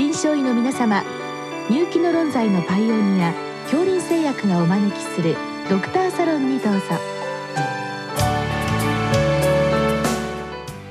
[0.00, 1.04] 臨床医の皆様
[1.68, 5.36] 入気の論剤のパイオニア恐林製薬がお招きする
[5.68, 6.80] ドクターサロンにどうぞ。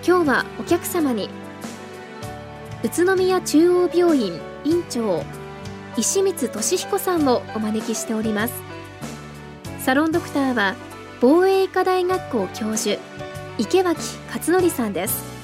[0.06, 1.28] 今日はお客様に
[2.84, 5.24] 宇都宮中央病院院長
[5.98, 8.54] 石光俊彦さんをお招きしております。
[9.80, 10.76] サロンドクターは
[11.20, 13.02] 防衛医科大学校教授
[13.58, 13.98] 池脇
[14.28, 15.39] 勝則さんです。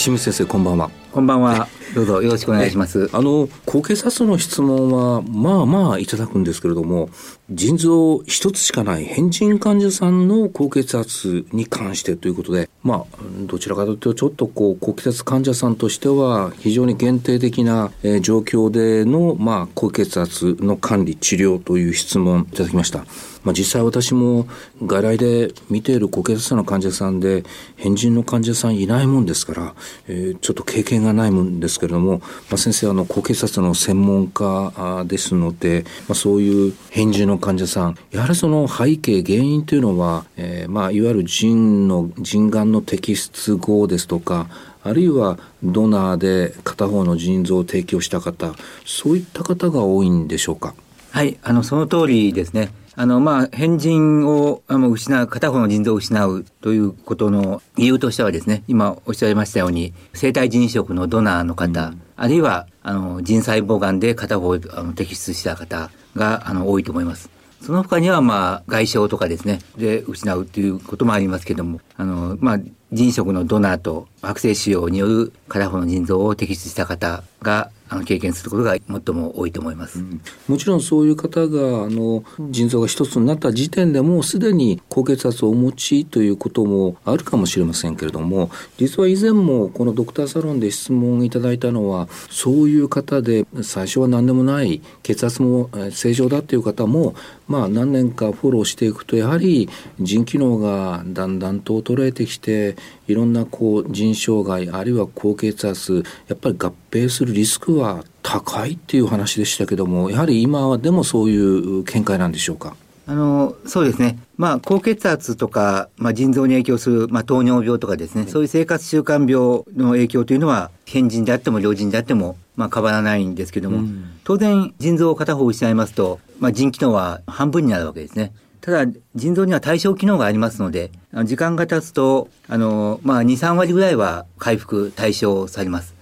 [0.00, 0.90] 石見先生こんばんは。
[1.12, 1.68] こんばんは。
[1.94, 3.10] どうぞよろしくお願いします。
[3.12, 7.10] あの高血圧の質問はまあまあいただくんですけれども、
[7.50, 23.04] 腎臓一つしかない変人患者さんの高血圧に関してということで、まあどちらかというとちょっとこう高血圧患者さんとしては非常に限定的な、えー、状況でのまあ高血圧の管理治療という質問いただきました。
[23.42, 24.46] まあ、実際私も
[24.84, 27.44] 外来で見ている高血圧の患者さんで
[27.76, 29.74] 変人の患者さんいないもんですから、
[30.08, 44.46] えー、ちょっと経験がないもんですけれども、まあ、先生あの高血圧の専門家ですので、まあ、そういう返事の患者さんやはりその背景原因というのは、えー、まあいわゆる腎の腎がんの摘出後ですとか
[44.82, 50.74] あるいはドナーで片方の腎臓を提供した方そういった方が多いんでしょうか？
[51.10, 52.70] はいあのその通りですね。
[52.96, 67.30] あの、まあ、変人をあの失う、片方の腎臓を失うということの理由としてはですね、今おっしゃいましたように、生体腎移植のドナーの方、うん、あるいは、あの、腎細胞癌で片方あの摘出した方が、あの、多いと思います。
[67.60, 72.58] その他には、まあ、外傷とかですね、で失うということもありますけども、あの、まあ、
[72.92, 97.16] 腎移植のドナーと悪性腫瘍による片方の腎臓を摘出した方があの経験することが最も多いと思います、うん、もちろんそういう方があの腎臓が一つになった時点でもうすでに高血圧をお持ちということもあるかもしれませんけれども実は以前もこのドクターサロンで質問いただいたのはそういう方で最初は何でもない血圧も正常だという方も
[97.48, 99.68] まあ何年かフォローしていくとやはり
[99.98, 102.76] 腎機能がだんだんと衰えてきて
[103.06, 112.76] いろんなこう腎障害あるいは高血圧やっぱり合併するリスクは高いっていう話でしたけどもやはり今はでもそういう見解なんでしょうか？
[113.06, 128.32] あのそうですね、まあ、高血圧とか、まあ、腎臓に影響する、まあ、糖尿病とかですね、そういう生活習慣病の影響というのは変人であっても老人であっても、まあ、変わらないんですけども、うん、当然腎臓を片方失いますと、まあ、腎機能は半分になるわけですね。
[128.60, 130.90] ただ、腎臓には対象機能がありますので、
[131.24, 135.94] 時間が経つと、あの、まあ、2、3割ぐらいは回復対象されます。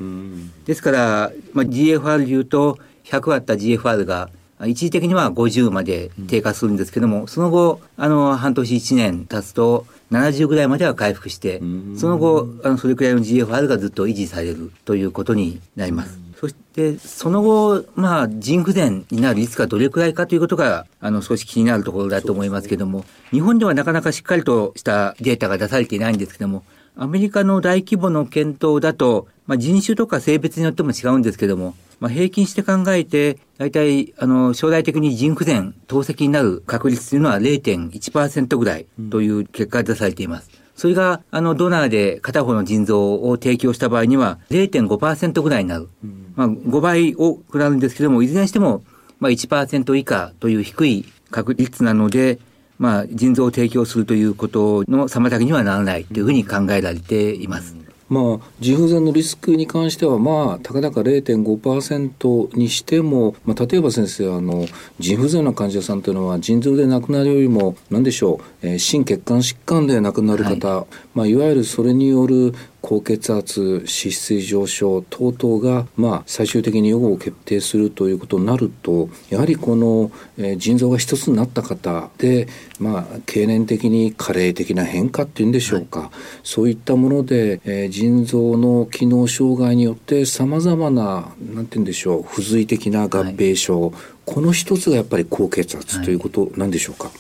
[0.67, 4.31] ですから、まあ、GFR で言うと、100あった GFR が、
[4.67, 11.61] 一時的には50まで低下するんですけども、その後、あの、半年1年経つと、70ぐらいまでは回復して、
[11.97, 16.19] その後、あの、それくらいの GFR がずっと維持されるということになります。
[16.39, 26.63] そして、その後、まあ、腎不全になる率がどれくらいかということが、あの、少し気になるところだと思いますけども、日本ではなかなかしっかりとしたデータが出されていないんですけども、
[26.95, 40.51] アメリカの大規模の検討だと、まあ、人種とか性別によっても違うんですけども、まあ、平均して考えて、大体、あの、将来的に腎不全、透析になる確率というのは0.1%ぐらいという結果が出されています。
[40.79, 45.89] それが、あの、ドナーで片方の腎臓を提供した場合には0.5%ぐらいになる。
[46.37, 48.85] まあ、5倍多くなるんですけども、いずれにしても、
[49.19, 52.39] まあ1%以下という低い確率なので、
[52.79, 57.75] まあ、腎臓を提供するということの妨げにはならないというふうに考えられています。
[58.09, 64.67] まあ、腎不全のリスクに関しては、まあ、たかだか0.5%にしても、まあ、例えば先生、あの、
[64.99, 70.87] 腎不全の患者さんというのは、腎臓で亡くなるよりも、何でしょう、えー、心血管疾患で亡くなる方、はい。
[71.15, 82.47] まあ、いわゆるそれによる高血圧脂質上昇等々が、まあ、最終的に予後を決定するということになるとやはりこの、えー、腎臓が一つになった方で、
[82.79, 86.11] まあ、経年的に加齢的な変化っていうんでしょうか、はい、
[86.45, 93.93] そういったもので、えー、腎臓の機能障害によってさまざまななんて言うんでしょう不随的な合併症、はい、
[94.25, 97.09] この一つがやっぱり高血圧ということなんでしょうか？
[97.09, 97.13] はい、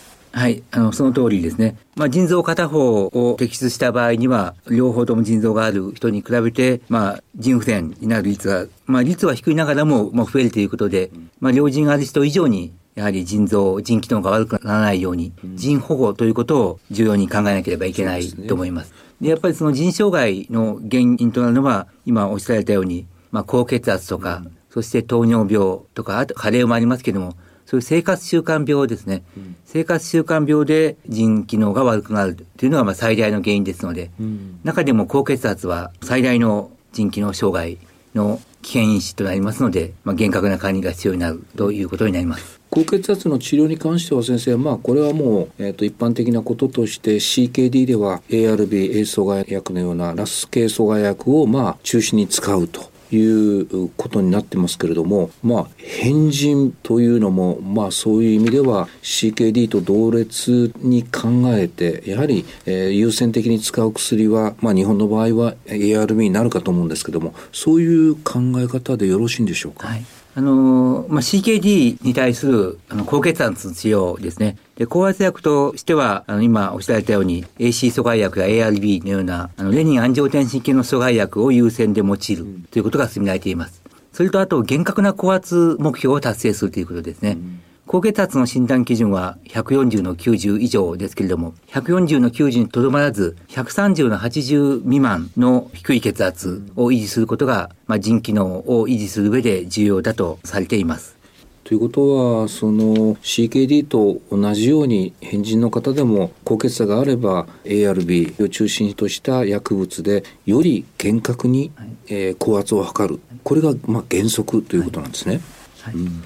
[0.70, 1.76] あの、その通りですね。
[1.96, 18.92] まあ、腎臓片方を摘出した場合には、両方とも腎臓がある人に比べて、まあ、腎不全になる率が、まあ、率は低いながらも、まあ、増えるということで、まあ、両腎がある人以上に、やはり腎臓、腎機能が悪くならないように、腎保護ということを重要に考えなければいけないと思います。
[19.20, 27.34] で、やっぱりその腎障害の原因となるのは、今おっしゃられたように、まあ、高血圧とか、そして糖尿病とか、あと加齢もありますけども、
[27.68, 29.24] そういう生活習慣病ですね。
[29.36, 37.76] うん、生活習慣病で腎機能が悪くなるというのがまあ最大の原因ですので、うん、中でも高血圧は最大の腎機能障害
[38.14, 42.58] の危険因子となりますので、まあ、厳格な管理が必要になるということになります。
[42.70, 52.90] 高血圧の治療に関しては先生、まあ、これはもう、えー、と一般的なこととして CKD では ARB、A 阻害薬のようなラス系阻害薬をまあ中心に使うと。
[53.10, 69.88] いうことになってますけれども、まあ、変人というのも、まあ、そういう意味では CKD と同列に考えて、やはり、えー、優先的に使う薬は、まあ、日本の場合は ARB になるかと思うんですけども、そういう考え方でよろしいんでしょうか？
[69.88, 70.04] はい
[70.38, 74.56] あのまあ、CKD に対するあの高血圧の治療ですね。
[74.76, 83.82] で、高圧薬としては、あの、今おっしゃられたように、AC 阻害薬や ARB のような、あの、レニン安定天神系の阻害薬を優先で用いるということが進められています。
[84.12, 87.30] それと、あと、厳格な高圧目標を達成するということですね。
[87.32, 101.16] うん高血圧の診断基準は140の90以上ですけれども、140の90にとどまらず、130の80未満の低い血圧を維持することが、まあ、腎機能を維持する上で重要だとされています。
[101.64, 115.40] ということはその CKD と同じように変人の方でも高血圧があれば ARB を中心とした薬物でより厳格に、はい、えー、高圧を測るこれがまあ原則ということなんですね。
[115.80, 116.22] はい、はいうん、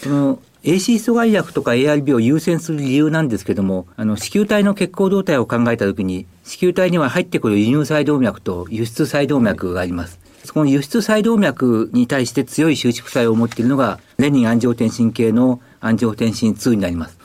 [0.00, 10.18] その AC 阻害薬とか ARB を優先する理由なんですけども、あの、子宮体の血行動態を考えたときに、子宮体には入ってくる輸入細動脈と輸出細動脈があります。
[10.42, 17.18] そこの輸出細動脈に対して強い収縮作用を持っているのが、レニン安定天神系の安定天神2になります。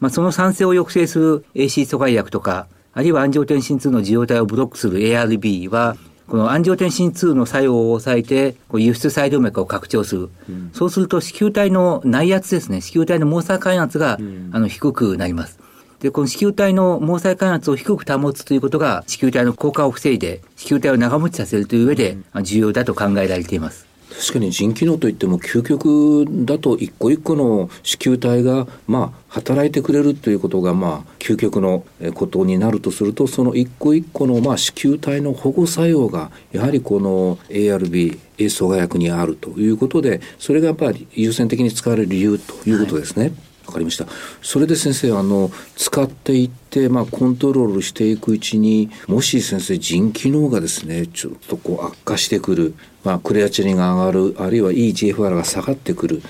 [0.00, 5.98] まあ、その酸性を抑制する AC 阻害薬とか、あるいは安定天神2の受容体をブロックする ARB は、
[6.28, 15.58] この安定天神2の作用を抑えて、こう輸出細動脈を拡張する、うん、そうすると子宮体の内圧ですね、子宮体の毛細管圧が、うん、あの低くなります。
[16.00, 23.87] で、この子宮体の毛細管圧を低く保つということが、子宮体の硬化を防いで、子宮体を長持ちさせるという上で、重要だと考えられています。
[24.10, 31.84] 確かに腎機能といっても究極だと一個一個の子宮体がまあ働いてくれるということがまあ究極の
[32.14, 43.24] ことになるとするとその一個一個のまあ子宮体の保護作用がやはりこの ARB 阻害薬にあるということでそれがやっぱり優先的に使われる理由ということですね。
[43.24, 44.06] はいわかりました。
[44.42, 52.74] それで先生、あの、使っていって、まあ、コントロールしていくうちに、もし先生、腎機能がですね、ちょっとこう悪化してくる、
[53.04, 56.22] まあ、クレアチニンが上がる、あるいは EGFR が下がってくる。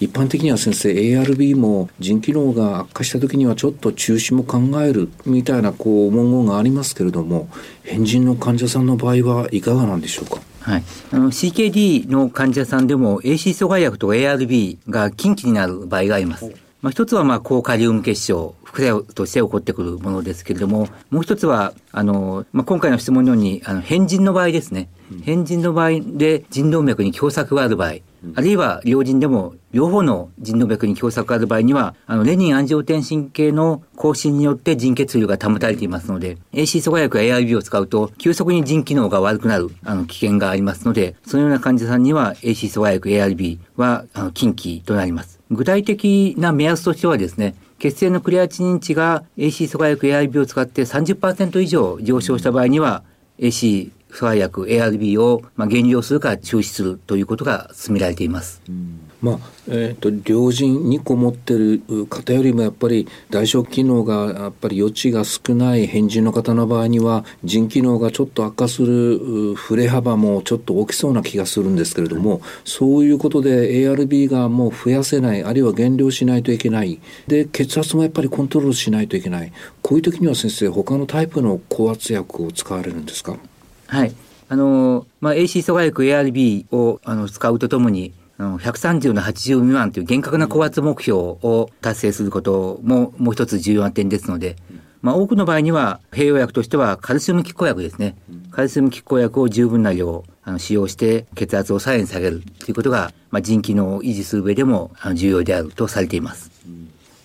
[0.00, 7.48] 一般的には先生 ARB も腎機能が悪化した時にはちょっと中止も考えるみたいなこう文言がありますけれども
[7.84, 10.40] 変人の患者さんの場合はいかがなんでしょうか？
[10.60, 10.82] はい、
[11.12, 16.52] あの CKD の患者さんでも AC 阻害薬と ARB が禁忌になる場合があります。
[16.84, 24.90] まあ、一つはまあ高カリウム結晶、副作用として起こってくるものですけれども、もう一つは、あの、まあ、今回の質問のように、あの、変人の場合ですね。
[25.22, 27.94] 変人の場合で腎動脈に狭窄がある場合、
[28.34, 45.33] あるいは両腎でも両方の腎動脈に狭窄がある場合には、あの、レニン安定天神系の更新によって腎血流が保たれていますので、AC 阻害薬や ARB を使うと、急速に腎機能が悪くなる、あの、危険がありますので、そのような患者さんには AC 阻害薬 ARB は、あの、禁忌となります。
[45.50, 53.02] 具体的な目安としてはですね、血清のクレアチニン値が AC 阻害薬 AIB を使って30%以上上昇した場合には、
[53.38, 58.62] AC 阻害薬 ARB をまあ減量するか中止するということが進められています。
[58.68, 59.00] うん。
[59.20, 61.80] まあえーと、両腎2個持ってる
[62.10, 77.00] 方よりもやっぱり代償機能がやっぱり余地が少ない変人の方の場合には腎機能がちょっと悪化する振れ幅もちょっと大きそうな気がするんですけれども、そういうことで ARB がもう増やせないあるいは減量しないといけない。
[77.26, 79.50] で血圧もやっぱりコントロールしないといけない。
[79.80, 83.38] こういう時には先生他のタイプの高圧薬を使われるんですか？
[83.86, 84.14] はい
[84.48, 94.56] あのまあ、AC 阻害薬 ARB をあの使うとともに130の80未満という厳格な高圧目標を達成することももう一つ重要な点ですので、
[95.02, 98.16] まあ、多くの場合には併用薬としてはカルシウム拮抗薬ですね。
[98.50, 106.53] カルシウム拮抗薬を十分な量あの使用して血圧をさらに下げるということが、まあ、腎機能を維持する上でも重要であるとされています。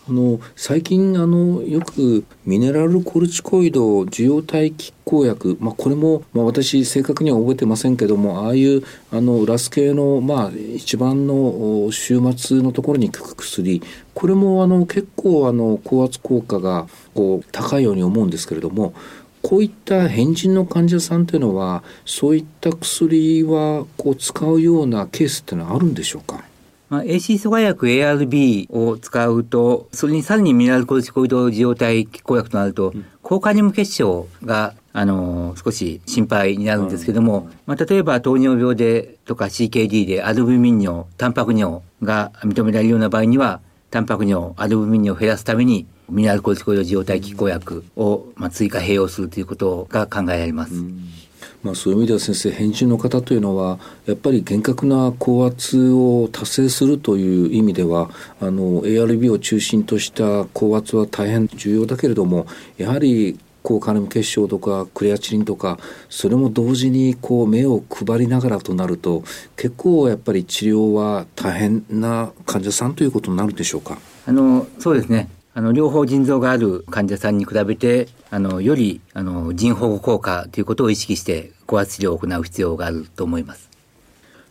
[0.09, 13.83] あの最近あのよくミネラルコルチコイド受容体拮抗薬、まあ、これも、まあ、私正確には覚えてませんけどもああいうあのラス系の、まあ、一番の終末のところに効く薬
[14.15, 18.95] これもあの結構あの高圧効果がこう高いように思うんですけれども
[19.43, 26.48] こういった変人の患者さんというのはそういった薬はこう使うようなケースっていうのはあるんでしょうか？
[26.89, 50.73] まあ、AC 阻害薬 ARB を使うと、それにさらにミネラルコルチコイド受容体拮抗薬となると、高カリウム結晶が、あのー、少し心配になるんですけども、まあ、例えば糖尿病でとか CKD でアルブミン尿、タンパク尿が認められるような場合には、タンパク尿、アルブミン尿を減らすために、ミネラルコルチコイド受容体拮抗薬を、まあ、追加併用するということが考えられます。
[50.73, 51.03] うん
[51.63, 62.47] まあ、そういう意味では先生返事の方というのはやっぱり厳格な高圧を達成するという意味ではあの ARB を中心とした高圧は大変重要だけれども
[62.77, 65.77] やはり抗カルム結晶とかクレアチリンとか
[66.09, 69.23] それも同時にこう目を配りながらとなると
[69.57, 73.97] 結構やっぱり治療は大変な患者さんということになるでしょうか？
[74.25, 75.27] あのそうですね。
[75.59, 83.69] あの、両方腎臓がある患者さんに比べて、あの、より、あの、腎保護効果ということを意識して、高圧治療を行う必要があると思います。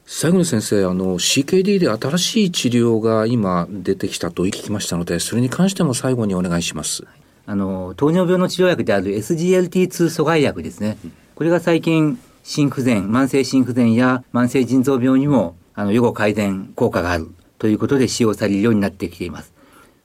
[0.04, 7.04] 最後に先生、あの、CKD で新しい治療が今出てきたと聞きましたので、それに関しても最後にお願いします。
[7.46, 10.98] あの、糖尿病の治療薬である SGLT2 阻害薬ですね。
[11.36, 19.56] これが最近、心不全、慢性心不全や慢性腎臓病にも、あの、予後改善効果があるということで使用されるようになってきています。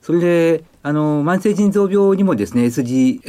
[0.04, 3.22] それで、あの、慢性腎臓病にもですね、SGLT2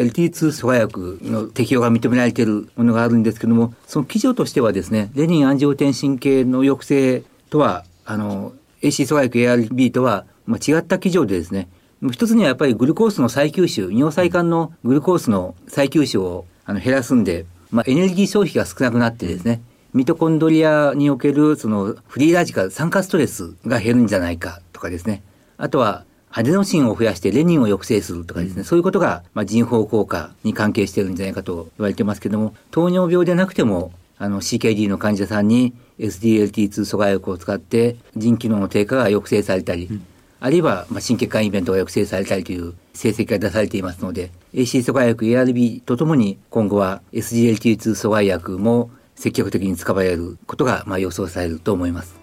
[0.52, 8.52] 阻害薬の適用が認められているものがあるんですけども、その基準としてはですね、レニンアンジオテンシン系の抑制とは、あの、
[8.82, 11.70] AC 阻害薬 ARB とは、まあ、違った基準でですね、
[12.12, 19.62] 一つにはやっぱりグルコースの再吸収、尿細管のグルコースの再吸収をあの減らすんで、まあ、エネルギー消費が少なくなってですね、
[19.94, 25.24] ミトコンドリアにおけるそのフリーラジカル、酸化ストレスが減るんじゃないかとかですね。
[25.58, 26.04] あとは、
[26.38, 40.06] アデノシンを増やしてレニンを抑制するとかですね、そういうことが、まあ、人法効果に関係しているんじゃないかと言われてますけども、糖尿病でなくても、あの CKD の患者さんに SDLT2 阻害薬を使って腎機能の低下が抑制されたり、うん、
[40.42, 52.14] あるいは、まあ、心血管イベントが抑制されたりという成績が出されていますので、AC 阻害薬 ARB とともに今後は SGLT2 阻害薬も積極的に使われることが、まあ、予想されると思います。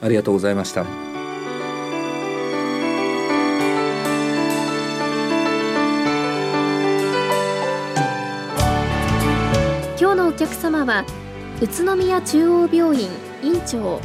[0.00, 1.17] ありがとうございました。
[10.28, 11.06] お客様は
[11.62, 13.08] 宇都宮中央病院
[13.42, 13.98] 院長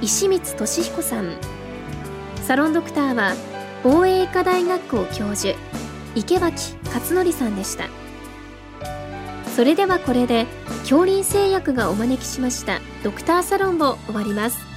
[0.00, 1.36] 石光俊彦さん。
[2.36, 3.34] サロンドクターは
[3.84, 5.54] 防衛医科大学校教授
[6.14, 7.84] 池脇勝則さんでした。
[9.54, 10.46] それではこれで
[10.80, 14.67] 恐林製薬がお招きしましたドクターサロンを終わります。